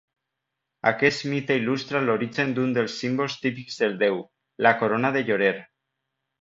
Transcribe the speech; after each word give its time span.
Aquest 0.91 1.25
mite 1.33 1.57
il·lustra 1.61 2.01
l'origen 2.07 2.57
d'un 2.57 2.73
dels 2.79 2.97
símbols 3.03 3.39
típics 3.45 3.79
del 3.85 3.97
déu, 4.05 4.21
la 4.69 4.77
corona 4.83 5.17
de 5.19 5.27
llorer. 5.29 5.55